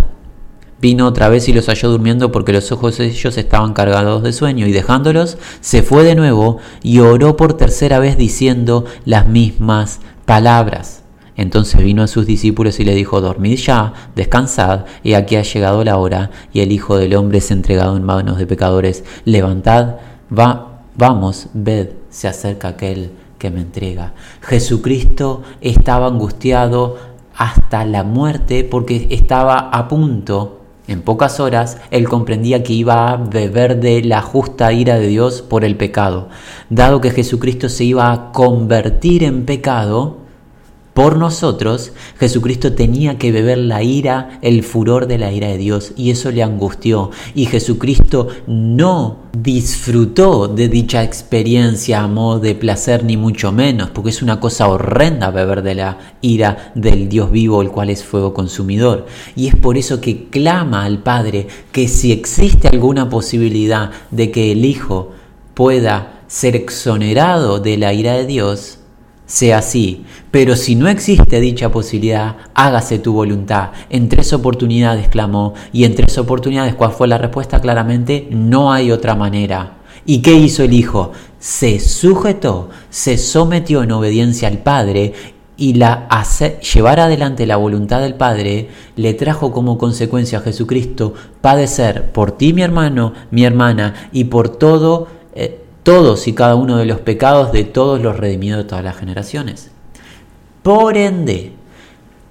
[0.81, 4.33] Vino otra vez y los halló durmiendo porque los ojos de ellos estaban cargados de
[4.33, 10.01] sueño y dejándolos, se fue de nuevo y oró por tercera vez diciendo las mismas
[10.25, 11.03] palabras.
[11.37, 15.85] Entonces vino a sus discípulos y le dijo, dormid ya, descansad, y aquí ha llegado
[15.85, 19.05] la hora, y el Hijo del Hombre es entregado en manos de pecadores.
[19.25, 19.97] Levantad,
[20.37, 24.13] va, Vamos, ved, se acerca aquel que me entrega.
[24.43, 26.99] Jesucristo estaba angustiado
[27.35, 30.60] hasta la muerte porque estaba a punto,
[30.91, 35.41] en pocas horas, él comprendía que iba a beber de la justa ira de Dios
[35.41, 36.29] por el pecado.
[36.69, 40.19] Dado que Jesucristo se iba a convertir en pecado,
[40.95, 45.93] por nosotros, Jesucristo tenía que beber la ira, el furor de la ira de Dios,
[45.97, 47.11] y eso le angustió.
[47.35, 54.11] Y Jesucristo no disfrutó de dicha experiencia a modo de placer, ni mucho menos, porque
[54.11, 58.35] es una cosa horrenda beber de la ira del Dios vivo, el cual es fuego
[58.35, 59.07] consumidor.
[59.37, 64.51] Y es por eso que clama al Padre que si existe alguna posibilidad de que
[64.51, 65.13] el Hijo
[65.55, 68.80] pueda ser exonerado de la ira de Dios,
[69.31, 70.05] sea así.
[70.33, 73.71] Pero si no existe dicha posibilidad, hágase tu voluntad.
[73.89, 77.61] En tres oportunidades clamó y en tres oportunidades, ¿cuál fue la respuesta?
[77.61, 79.79] Claramente, no hay otra manera.
[80.05, 81.13] ¿Y qué hizo el Hijo?
[81.39, 85.13] Se sujetó, se sometió en obediencia al Padre
[85.57, 86.09] y la
[86.75, 92.53] llevar adelante la voluntad del Padre le trajo como consecuencia a Jesucristo padecer por ti,
[92.53, 97.53] mi hermano, mi hermana, y por todo eh, todos y cada uno de los pecados
[97.53, 99.71] de todos los redimidos de todas las generaciones.
[100.63, 101.53] Por ende,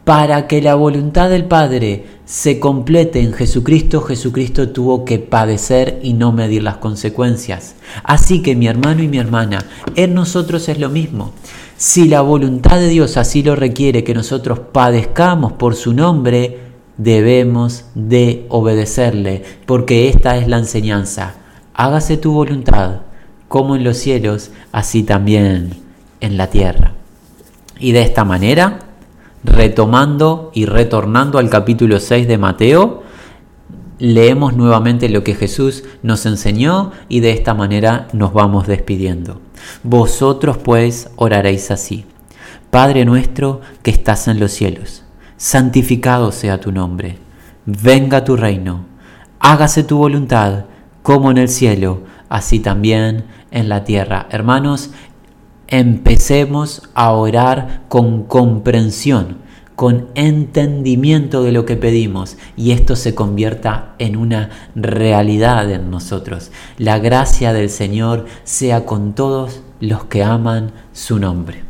[0.04, 6.14] para que la voluntad del Padre se complete en Jesucristo, Jesucristo tuvo que padecer y
[6.14, 7.76] no medir las consecuencias.
[8.04, 9.60] Así que mi hermano y mi hermana,
[9.95, 11.34] en nosotros es lo mismo.
[11.78, 16.60] Si la voluntad de Dios así lo requiere, que nosotros padezcamos por su nombre,
[16.97, 21.36] debemos de obedecerle, porque esta es la enseñanza.
[21.74, 23.02] Hágase tu voluntad,
[23.50, 25.72] como en los cielos, así también
[26.22, 26.93] en la tierra.
[27.80, 28.80] Y de esta manera,
[29.43, 33.04] retomando y retornando al capítulo 6 de Mateo,
[33.97, 39.41] leemos nuevamente lo que Jesús nos enseñó y de esta manera nos vamos despidiendo.
[39.84, 42.06] Vosotros pues oraréis así.
[42.70, 45.04] Padre nuestro que estás en los cielos,
[45.38, 47.18] santificado sea tu nombre,
[47.66, 48.86] venga tu reino,
[49.39, 50.66] hágase tu voluntad
[51.02, 54.28] como en el cielo, así también en la tierra.
[54.30, 54.91] Hermanos,
[55.68, 59.38] empecemos a orar con comprensión,
[59.76, 66.52] con entendimiento de lo que pedimos y esto se convierta en una realidad en nosotros.
[66.78, 71.68] La gracia del Señor sea con todos los que aman su nombre.